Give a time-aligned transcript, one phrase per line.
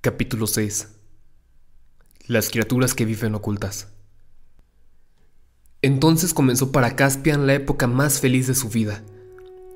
[0.00, 0.90] Capítulo 6
[2.28, 3.88] Las criaturas que viven ocultas
[5.82, 9.02] Entonces comenzó para Caspian la época más feliz de su vida.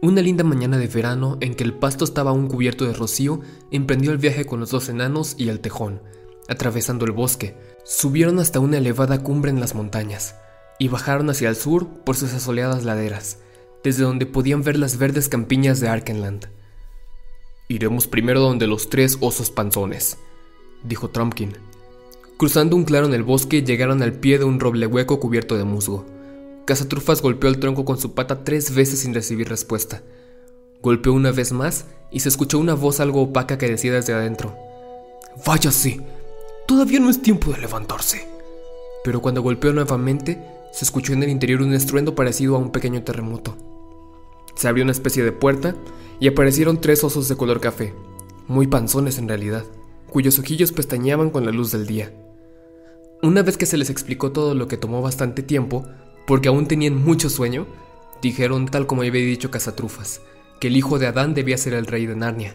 [0.01, 3.41] Una linda mañana de verano en que el pasto estaba aún cubierto de rocío,
[3.73, 6.01] emprendió el viaje con los dos enanos y el tejón.
[6.49, 10.37] Atravesando el bosque, subieron hasta una elevada cumbre en las montañas
[10.79, 13.39] y bajaron hacia el sur por sus asoleadas laderas,
[13.83, 16.47] desde donde podían ver las verdes campiñas de Arkenland.
[17.73, 20.19] Iremos primero donde los tres osos panzones,
[20.85, 21.57] dijo Trumpkin.
[22.37, 25.65] Cruzando un claro en el bosque, llegaron al pie de un roble hueco cubierto de
[25.65, 26.05] musgo.
[26.67, 30.03] Cazatrufas golpeó el tronco con su pata tres veces sin recibir respuesta.
[30.83, 34.55] Golpeó una vez más y se escuchó una voz algo opaca que decía desde adentro.
[35.47, 35.99] Váyase,
[36.67, 38.29] todavía no es tiempo de levantarse.
[39.03, 43.03] Pero cuando golpeó nuevamente, se escuchó en el interior un estruendo parecido a un pequeño
[43.03, 43.57] terremoto.
[44.55, 45.75] Se abrió una especie de puerta
[46.21, 47.95] y aparecieron tres osos de color café,
[48.47, 49.65] muy panzones en realidad,
[50.09, 52.13] cuyos ojillos pestañeaban con la luz del día.
[53.23, 55.85] Una vez que se les explicó todo lo que tomó bastante tiempo,
[56.27, 57.67] porque aún tenían mucho sueño,
[58.21, 60.21] dijeron tal como había dicho Cazatrufas,
[60.61, 62.55] que el hijo de Adán debía ser el rey de Narnia.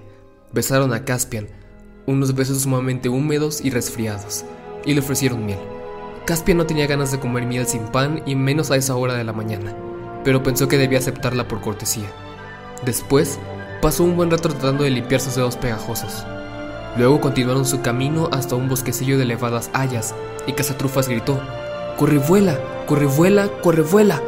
[0.53, 1.47] Besaron a Caspian,
[2.05, 4.45] unos besos sumamente húmedos y resfriados,
[4.85, 5.59] y le ofrecieron miel.
[6.25, 9.23] Caspian no tenía ganas de comer miel sin pan y menos a esa hora de
[9.23, 9.86] la mañana
[10.27, 12.11] pero pensó que debía aceptarla por cortesía.
[12.83, 13.39] Después,
[13.81, 16.25] pasó un buen rato tratando de limpiar sus dedos pegajosos.
[16.97, 20.13] Luego continuaron su camino hasta un bosquecillo de elevadas hayas,
[20.45, 21.39] y Cazatrufas gritó:
[21.95, 22.59] ¡Corre, vuela!
[22.87, 23.47] ¡Corre, vuela!
[23.63, 24.21] ¡Corre, vuela!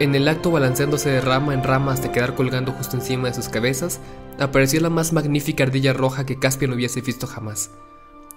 [0.00, 3.48] En el acto, balanceándose de rama en rama hasta quedar colgando justo encima de sus
[3.48, 4.00] cabezas,
[4.40, 7.70] apareció la más magnífica ardilla roja que Caspian hubiese visto jamás.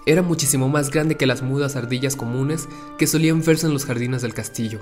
[0.06, 4.22] Era muchísimo más grande que las mudas ardillas comunes que solían verse en los jardines
[4.22, 4.82] del castillo.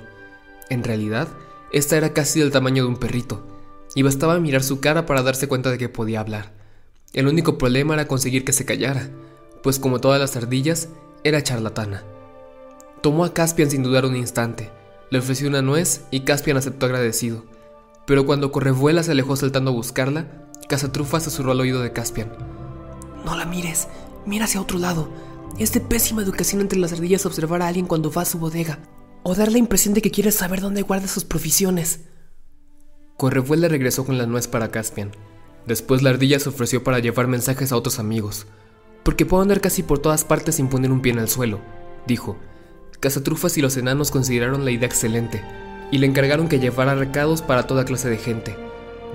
[0.68, 1.26] En realidad,
[1.72, 3.46] esta era casi del tamaño de un perrito,
[3.94, 6.52] y bastaba mirar su cara para darse cuenta de que podía hablar.
[7.12, 9.08] El único problema era conseguir que se callara,
[9.62, 10.88] pues como todas las ardillas,
[11.22, 12.04] era charlatana.
[13.02, 14.70] Tomó a Caspian sin dudar un instante,
[15.10, 17.44] le ofreció una nuez y Caspian aceptó agradecido.
[18.06, 20.26] Pero cuando Correvuela se alejó saltando a buscarla,
[20.68, 22.32] Cazatrufa susurró al oído de Caspian.
[23.24, 23.88] No la mires,
[24.26, 25.08] mira hacia otro lado.
[25.58, 28.78] Es de pésima educación entre las ardillas observar a alguien cuando va a su bodega
[29.22, 32.00] o dar la impresión de que quiere saber dónde guarda sus provisiones.
[33.16, 35.10] Correvuela regresó con la nuez para Caspian.
[35.66, 38.46] Después la ardilla se ofreció para llevar mensajes a otros amigos.
[39.02, 41.60] Porque puedo andar casi por todas partes sin poner un pie en el suelo,
[42.06, 42.38] dijo.
[42.98, 45.42] Cazatrufas y los enanos consideraron la idea excelente
[45.90, 48.56] y le encargaron que llevara recados para toda clase de gente,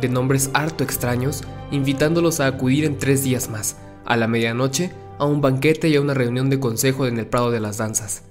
[0.01, 5.25] de nombres harto extraños, invitándolos a acudir en tres días más, a la medianoche, a
[5.25, 8.23] un banquete y a una reunión de consejo en el Prado de las Danzas.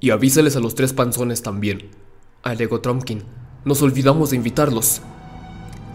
[0.00, 1.90] Y avísales a los tres panzones también,
[2.42, 3.22] alegó Trumpkin.
[3.64, 5.00] Nos olvidamos de invitarlos.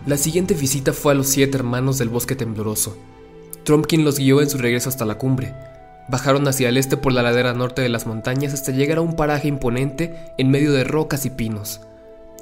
[0.05, 2.97] La siguiente visita fue a los siete hermanos del bosque tembloroso.
[3.63, 5.53] Trumpkin los guió en su regreso hasta la cumbre.
[6.09, 9.15] Bajaron hacia el este por la ladera norte de las montañas hasta llegar a un
[9.15, 11.81] paraje imponente en medio de rocas y pinos.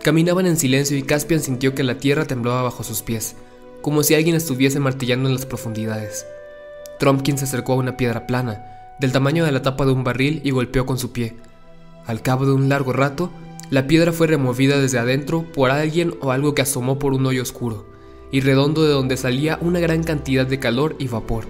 [0.01, 3.35] Caminaban en silencio y Caspian sintió que la tierra temblaba bajo sus pies,
[3.81, 6.25] como si alguien estuviese martillando en las profundidades.
[6.99, 10.41] Trumpkin se acercó a una piedra plana, del tamaño de la tapa de un barril,
[10.45, 11.35] y golpeó con su pie.
[12.09, 13.29] Al cabo de un largo rato,
[13.69, 17.43] la piedra fue removida desde adentro por alguien o algo que asomó por un hoyo
[17.43, 17.85] oscuro
[18.31, 21.45] y redondo de donde salía una gran cantidad de calor y vapor.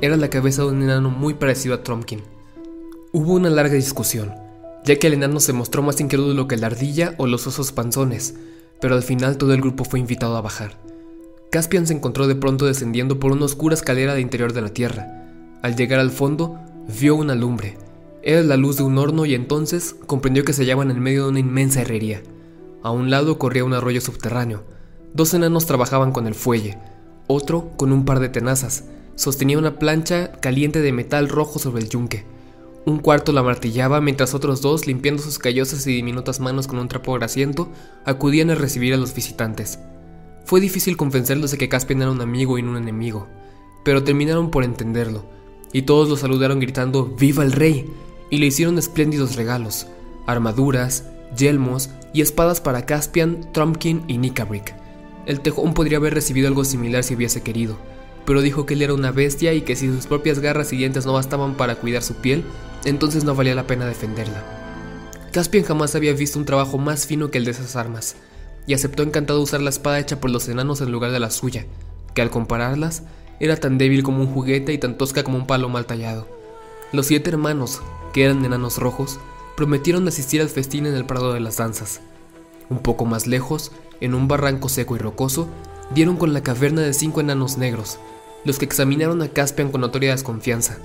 [0.00, 2.20] Era la cabeza de un enano muy parecido a Trumpkin.
[3.10, 4.32] Hubo una larga discusión,
[4.84, 8.36] ya que el enano se mostró más incrédulo que la ardilla o los osos panzones,
[8.80, 10.78] pero al final todo el grupo fue invitado a bajar.
[11.50, 15.26] Caspian se encontró de pronto descendiendo por una oscura escalera de interior de la tierra.
[15.62, 17.76] Al llegar al fondo, vio una lumbre,
[18.26, 21.28] era la luz de un horno y entonces comprendió que se hallaban en medio de
[21.28, 22.24] una inmensa herrería.
[22.82, 24.64] A un lado corría un arroyo subterráneo.
[25.14, 26.76] Dos enanos trabajaban con el fuelle,
[27.28, 28.86] otro con un par de tenazas.
[29.14, 32.26] Sostenía una plancha caliente de metal rojo sobre el yunque.
[32.84, 36.88] Un cuarto la martillaba mientras otros dos, limpiando sus callosas y diminutas manos con un
[36.88, 37.70] trapo grasiento,
[38.04, 39.78] acudían a recibir a los visitantes.
[40.44, 43.28] Fue difícil convencerlos de que Caspian era un amigo y no un enemigo,
[43.84, 45.26] pero terminaron por entenderlo,
[45.72, 47.88] y todos lo saludaron gritando ¡Viva el rey!
[48.30, 49.86] Y le hicieron espléndidos regalos,
[50.26, 51.04] armaduras,
[51.36, 54.74] yelmos y espadas para Caspian, Trumpkin y Nikabrick.
[55.26, 57.76] El tejón podría haber recibido algo similar si hubiese querido,
[58.24, 61.06] pero dijo que él era una bestia y que si sus propias garras y dientes
[61.06, 62.44] no bastaban para cuidar su piel,
[62.84, 64.44] entonces no valía la pena defenderla.
[65.32, 68.16] Caspian jamás había visto un trabajo más fino que el de esas armas,
[68.66, 71.66] y aceptó encantado usar la espada hecha por los enanos en lugar de la suya,
[72.14, 73.02] que al compararlas
[73.38, 76.35] era tan débil como un juguete y tan tosca como un palo mal tallado.
[76.92, 79.18] Los siete hermanos, que eran enanos rojos,
[79.56, 82.00] prometieron asistir al festín en el Prado de las Danzas.
[82.68, 85.48] Un poco más lejos, en un barranco seco y rocoso,
[85.94, 87.98] dieron con la caverna de cinco enanos negros,
[88.44, 90.78] los que examinaron a Caspian con notoria desconfianza,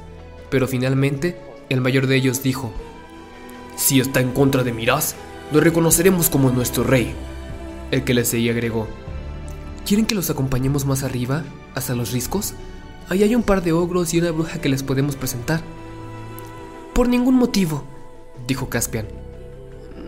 [0.49, 1.39] pero finalmente
[1.69, 2.71] el mayor de ellos dijo,
[3.75, 5.15] Si está en contra de Miraz,
[5.51, 7.13] lo reconoceremos como nuestro rey.
[7.91, 8.87] El que le seguía agregó,
[9.85, 11.43] ¿Quieren que los acompañemos más arriba,
[11.75, 12.53] hasta los riscos?
[13.09, 15.61] Ahí hay un par de ogros y una bruja que les podemos presentar.
[17.01, 17.83] Por ningún motivo,
[18.47, 19.07] dijo Caspian.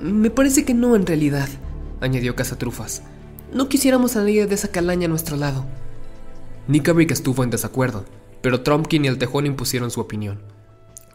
[0.03, 1.49] Me parece que no en realidad,
[2.01, 3.01] añadió Cazatrufas.
[3.51, 5.65] No quisiéramos a nadie de esa calaña a nuestro lado.
[6.67, 8.05] Nickabrick estuvo en desacuerdo,
[8.43, 10.43] pero Trumpkin y el tejón impusieron su opinión.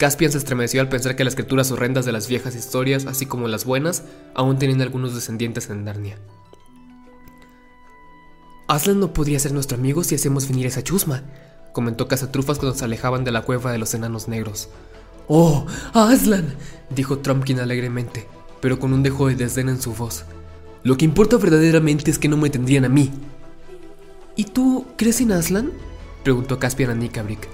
[0.01, 3.47] Caspian se estremeció al pensar que las criaturas horrendas de las viejas historias, así como
[3.47, 4.03] las buenas,
[4.35, 6.19] aún tenían algunos descendientes en Narnia.
[8.67, 11.23] Aslan no podría ser nuestro amigo si hacemos venir esa chusma,
[11.73, 14.71] comentó Cazatrufas cuando se alejaban de la cueva de los enanos negros.
[15.29, 16.55] ¡Oh, Aslan!
[16.91, 18.27] dijo Trumpkin alegremente,
[18.61, 20.25] pero con un dejo de desdén en su voz.
[20.83, 23.11] Lo que importa verdaderamente es que no me tendrían a mí.
[24.37, 25.73] ¿Y tú crees en Aslan?
[26.23, 27.49] preguntó Caspian a Nickabrick.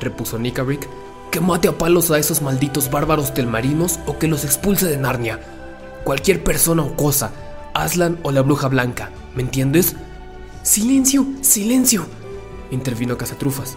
[0.00, 0.88] Repuso Nickabrick
[1.30, 5.40] que mate a palos a esos malditos bárbaros telmarinos o que los expulse de Narnia.
[6.04, 7.32] Cualquier persona o cosa,
[7.74, 9.94] Aslan o la bruja blanca, ¿me entiendes?
[10.62, 12.06] Silencio, silencio,
[12.70, 13.76] intervino Cazatrufas.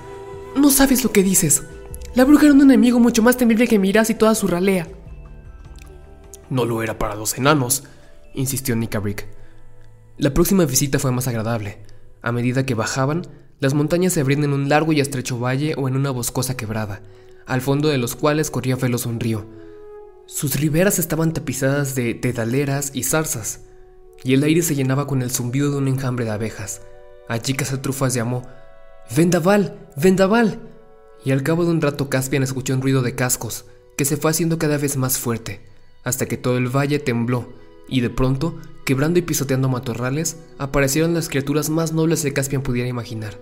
[0.56, 1.64] No sabes lo que dices.
[2.16, 4.88] La bruja era un enemigo mucho más temible que Miraz y toda su ralea.
[6.50, 7.86] No lo era para los enanos,
[8.36, 9.28] insistió Nickabrick.
[10.18, 11.80] La próxima visita fue más agradable.
[12.22, 13.24] A medida que bajaban,
[13.60, 17.02] las montañas se abrían en un largo y estrecho valle o en una boscosa quebrada,
[17.48, 19.48] al fondo de los cuales corría veloz un río.
[20.28, 23.62] Sus riberas estaban tapizadas de dedaleras y zarzas,
[24.24, 26.82] y el aire se llenaba con el zumbido de un enjambre de abejas.
[27.28, 28.44] Allí Cazatrufas llamó
[29.16, 29.80] ¡Vendaval!
[29.98, 30.73] ¡Vendaval!
[31.26, 33.66] Y al cabo de un rato Caspian escuchó un ruido de cascos,
[33.98, 35.62] que se fue haciendo cada vez más fuerte,
[36.04, 37.48] hasta que todo el valle tembló,
[37.88, 42.90] y de pronto, quebrando y pisoteando matorrales, aparecieron las criaturas más nobles que Caspian pudiera
[42.90, 43.38] imaginar,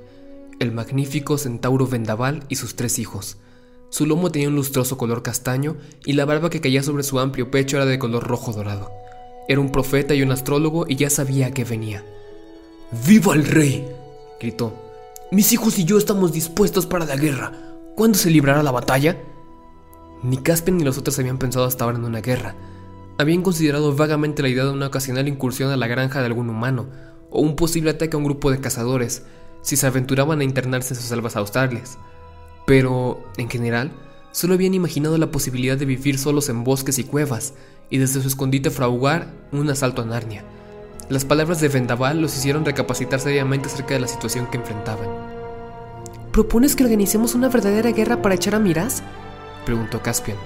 [0.60, 3.38] el magnífico centauro Vendaval y sus tres hijos.
[3.90, 5.76] Su lomo tenía un lustroso color castaño
[6.06, 8.92] y la barba que caía sobre su amplio pecho era de color rojo dorado.
[9.50, 12.06] Era un profeta y un astrólogo y ya sabía a qué venía.
[13.06, 13.86] ¡Viva el rey!
[14.40, 14.74] gritó.
[15.32, 17.71] Mis hijos y yo estamos dispuestos para la guerra.
[17.96, 19.18] ¿Cuándo se librará la batalla?
[20.24, 22.56] Ni Caspian ni los otros habían pensado hasta ahora en una guerra.
[23.18, 26.88] Habían considerado vagamente la idea de una ocasional incursión a la granja de algún humano,
[27.30, 29.24] o un posible ataque a un grupo de cazadores,
[29.62, 31.98] si se aventuraban a internarse en sus selvas australes
[32.66, 33.92] pero, en general,
[34.32, 37.54] solo habían imaginado la posibilidad de vivir solos en bosques y cuevas,
[37.90, 40.46] y desde su escondite fraguar un asalto a Narnia.
[41.10, 45.31] Las palabras de Vendaval los hicieron recapacitar seriamente acerca de la situación que enfrentaban.
[46.32, 49.04] ¿Propones que organicemos una verdadera guerra para echar a Miraz?
[49.66, 50.38] preguntó Caspian.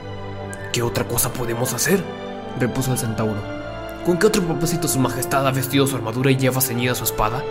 [0.74, 2.04] ¿Qué otra cosa podemos hacer?
[2.60, 3.40] repuso el centauro.
[4.04, 7.44] ¿Con qué otro propósito su majestad ha vestido su armadura y lleva ceñida su espada?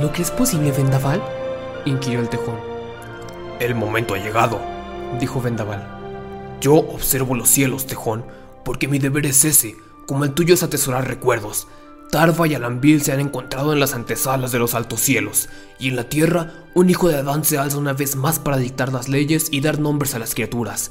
[0.00, 1.20] ¿Lo que es posible, Vendaval?
[1.84, 2.56] inquirió el tejón.
[3.58, 4.60] El momento ha llegado,
[5.18, 5.84] dijo Vendaval.
[6.60, 8.24] Yo observo los cielos, Tejón,
[8.64, 11.66] porque mi deber es ese, como el tuyo es atesorar recuerdos.
[12.10, 15.48] Tarva y Alambil se han encontrado en las antesalas de los altos cielos,
[15.78, 18.92] y en la tierra un hijo de Adán se alza una vez más para dictar
[18.92, 20.90] las leyes y dar nombres a las criaturas.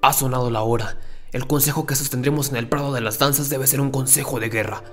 [0.00, 0.96] Ha sonado la hora.
[1.32, 4.48] El consejo que sostendremos en el prado de las danzas debe ser un consejo de
[4.48, 4.84] guerra.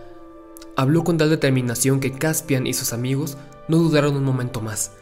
[0.75, 3.37] Habló con tal determinación que Caspian y sus amigos
[3.67, 4.93] no dudaron un momento más.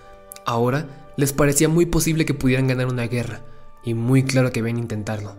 [0.46, 3.42] Ahora les parecía muy posible que pudieran ganar una guerra,
[3.84, 5.36] y muy claro que habían intentarlo.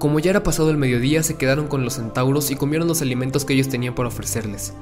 [0.00, 3.44] Como ya era pasado el mediodía, se quedaron con los centauros y comieron los alimentos
[3.44, 4.72] que ellos tenían para ofrecerles.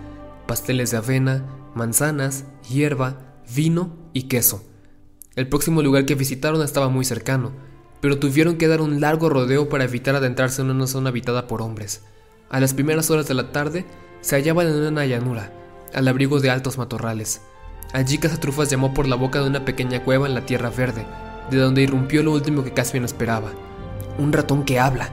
[0.46, 1.44] Pasteles de avena,
[1.74, 3.18] manzanas, hierba,
[3.52, 4.62] vino y queso.
[5.34, 7.50] El próximo lugar que visitaron estaba muy cercano,
[8.00, 11.62] pero tuvieron que dar un largo rodeo para evitar adentrarse en una zona habitada por
[11.62, 12.02] hombres.
[12.48, 13.86] A las primeras horas de la tarde,
[14.20, 15.52] se hallaban en una llanura,
[15.94, 17.40] al abrigo de altos matorrales.
[17.92, 21.04] Allí Cazatrufas llamó por la boca de una pequeña cueva en la tierra verde,
[21.50, 23.50] de donde irrumpió lo último que Caspian esperaba.
[24.18, 25.10] Un ratón que habla.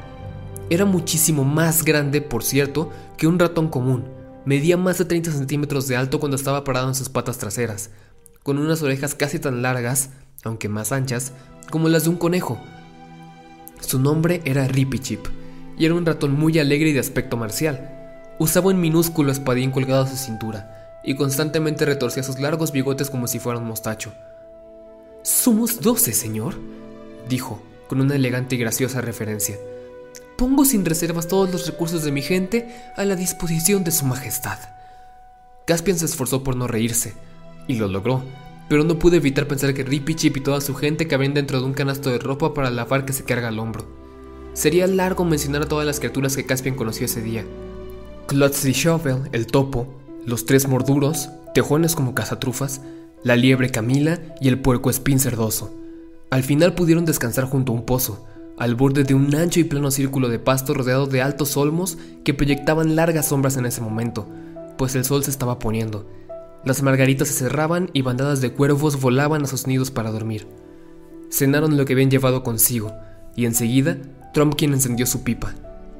[0.70, 4.06] Era muchísimo más grande, por cierto, que un ratón común.
[4.46, 7.92] Medía más de 30 centímetros de alto cuando estaba parado en sus patas traseras,
[8.44, 10.10] con unas orejas casi tan largas,
[10.44, 11.34] aunque más anchas,
[11.70, 12.60] como las de un conejo.
[13.80, 15.26] Su nombre era Ripichip,
[15.78, 17.92] y era un ratón muy alegre y de aspecto marcial.
[18.40, 23.28] Usaba un minúsculo espadín colgado a su cintura, y constantemente retorcía sus largos bigotes como
[23.28, 24.14] si fuera un mostacho.
[25.22, 26.56] Somos doce, señor,
[27.30, 29.58] dijo, con una elegante y graciosa referencia.
[30.38, 34.60] Pongo sin reservas todos los recursos de mi gente a la disposición de su majestad.
[35.66, 37.14] Caspian se esforzó por no reírse,
[37.68, 38.24] y lo logró,
[38.68, 41.74] pero no pude evitar pensar que Rippy y toda su gente cabían dentro de un
[41.74, 43.86] canasto de ropa para lavar que se carga al hombro.
[44.54, 47.46] Sería largo mencionar a todas las criaturas que Caspian conoció ese día.
[48.28, 49.88] Clutzy Shovel, el topo,
[50.26, 52.82] los tres morduros, tejones como cazatrufas,
[53.24, 55.74] la liebre Camila y el puerco espín cerdoso.
[56.36, 58.28] Al final pudieron descansar junto a un pozo,
[58.58, 62.34] al borde de un ancho y plano círculo de pasto rodeado de altos olmos que
[62.34, 64.28] proyectaban largas sombras en ese momento,
[64.78, 66.06] pues el sol se estaba poniendo.
[66.66, 70.46] Las margaritas se cerraban y bandadas de cuervos volaban a sus nidos para dormir.
[71.30, 72.92] Cenaron lo que habían llevado consigo,
[73.38, 73.98] y enseguida
[74.34, 75.54] Trumpkin encendió su pipa.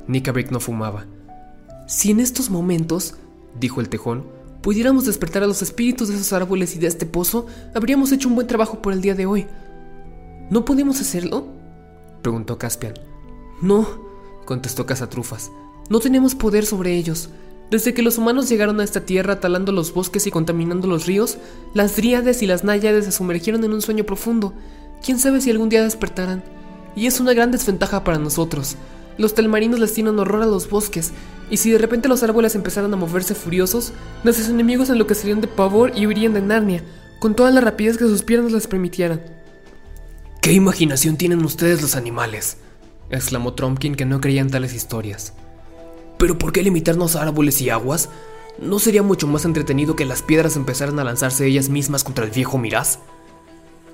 [0.08, 1.06] Nickabrick no fumaba.
[1.88, 3.16] Si en estos momentos,
[3.58, 4.26] dijo el tejón,
[4.62, 8.36] pudiéramos despertar a los espíritus de esos árboles y de este pozo, habríamos hecho un
[8.36, 9.48] buen trabajo por el día de hoy.
[10.50, 11.48] ¿No podemos hacerlo?
[12.22, 12.94] preguntó Caspian.
[13.62, 13.88] No,
[14.46, 15.52] contestó Cazatrufas.
[15.90, 17.30] No tenemos poder sobre ellos.
[17.72, 21.40] Desde que los humanos llegaron a esta tierra talando los bosques y contaminando los ríos,
[21.74, 24.54] las dríades y las náyades se sumergieron en un sueño profundo.
[25.04, 26.44] Quién sabe si algún día despertarán.
[26.96, 28.76] Y es una gran desventaja para nosotros.
[29.18, 31.12] Los telmarinos les tienen horror a los bosques,
[31.50, 35.92] y si de repente los árboles empezaran a moverse furiosos, nuestros enemigos enloquecerían de pavor
[35.96, 36.84] y huirían de Narnia,
[37.20, 39.22] con toda la rapidez que sus piernas les permitieran.
[40.46, 42.58] ¿Qué imaginación tienen ustedes los animales?
[43.10, 45.34] exclamó Trumpkin que no creía en tales historias.
[46.20, 48.10] Pero ¿por qué limitarnos a árboles y aguas?
[48.60, 52.30] ¿No sería mucho más entretenido que las piedras empezaran a lanzarse ellas mismas contra el
[52.30, 53.00] viejo Miraz?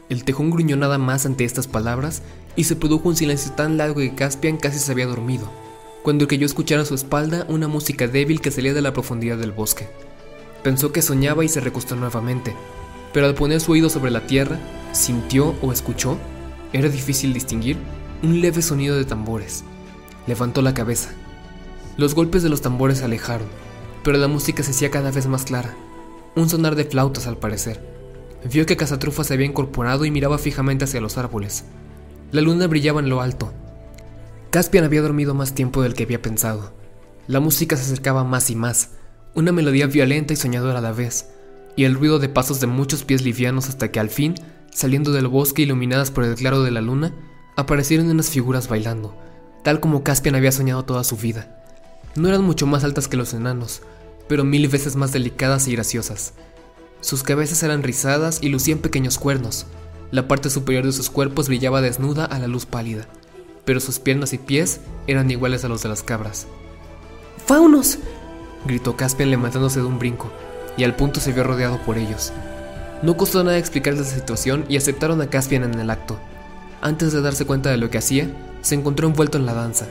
[0.10, 2.22] El tejón gruñó nada más ante estas palabras
[2.58, 5.50] y se produjo un silencio tan largo que Caspian casi se había dormido,
[6.04, 9.54] cuando creyó escuchar a su espalda una música débil que salía de la profundidad del
[9.54, 9.88] bosque.
[10.66, 12.54] Pensó que soñaba y se recostó nuevamente,
[13.14, 14.60] pero al poner su oído sobre la tierra,
[14.92, 16.18] sintió o escuchó,
[16.74, 17.78] era difícil distinguir,
[18.24, 19.64] un leve sonido de tambores.
[20.28, 21.12] Levantó la cabeza
[21.98, 23.48] los golpes de los tambores se alejaron,
[24.04, 25.76] pero la música se hacía cada vez más clara.
[26.36, 27.80] Un sonar de flautas al parecer.
[28.52, 31.66] Vio que Casatrufa se había incorporado y miraba fijamente hacia los árboles.
[32.32, 33.54] La luna brillaba en lo alto.
[34.50, 36.74] Caspian había dormido más tiempo del que había pensado.
[37.28, 38.92] La música se acercaba más y más,
[39.36, 41.30] una melodía violenta y soñadora a la vez,
[41.76, 44.36] y el ruido de pasos de muchos pies livianos hasta que al fin,
[44.72, 47.14] saliendo del bosque iluminadas por el claro de la luna,
[47.56, 49.16] aparecieron unas figuras bailando,
[49.64, 51.64] tal como Caspian había soñado toda su vida.
[52.16, 53.82] No eran mucho más altas que los enanos,
[54.28, 56.34] pero mil veces más delicadas y graciosas.
[57.02, 59.66] Sus cabezas eran rizadas y lucían pequeños cuernos.
[60.12, 63.08] La parte superior de sus cuerpos brillaba desnuda a la luz pálida,
[63.66, 66.48] pero sus piernas y pies eran iguales a los de las cabras.
[67.46, 67.98] ¡Faunos!
[68.66, 70.32] gritó Caspian levantándose de un brinco,
[70.78, 72.32] y al punto se vio rodeado por ellos.
[73.04, 76.20] No costó nada explicarles la situación y aceptaron a Caspian en el acto.
[76.82, 78.30] Antes de darse cuenta de lo que hacía,
[78.62, 79.88] se encontró envuelto en la danza.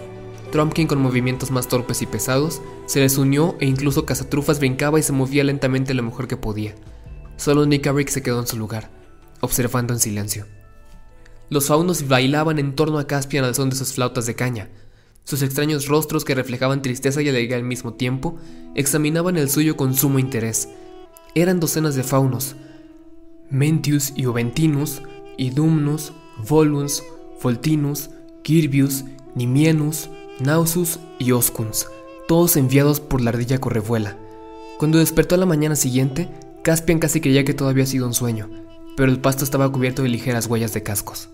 [0.53, 5.03] Trumpkin con movimientos más torpes y pesados, se les unió e incluso Cazatrufas brincaba y
[5.03, 6.75] se movía lentamente lo mejor que podía.
[7.37, 8.91] Solo Nickabrick se quedó en su lugar,
[9.41, 10.47] observando en silencio.
[11.49, 14.69] Los faunos bailaban en torno a Caspian al son de sus flautas de caña.
[15.25, 18.39] Sus extraños rostros, que reflejaban tristeza y alegría al mismo tiempo,
[18.75, 20.69] examinaban el suyo con sumo interés.
[21.35, 22.57] Eran docenas de faunos,
[23.51, 25.03] Mentius y Oventinus,
[25.37, 26.13] Idumnus,
[26.49, 27.03] Voluns,
[27.43, 28.11] Voltinus,
[28.43, 29.05] Kirbius,
[29.35, 30.09] Nimienus,
[30.41, 31.87] Nausus y Oscuns,
[32.29, 34.17] todos enviados por la ardilla correvuela.
[34.79, 36.29] Cuando despertó a la mañana siguiente,
[36.63, 38.49] Caspian casi creía que todo había sido un sueño,
[38.97, 41.29] pero el pasto estaba cubierto de ligeras huellas de cascos.